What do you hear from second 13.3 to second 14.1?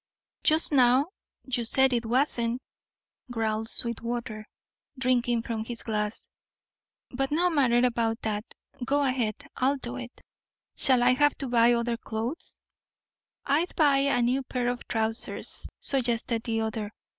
"I'd buy